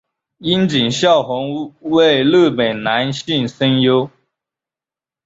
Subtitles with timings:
[0.39, 4.09] 樱井孝宏为日本男性声优。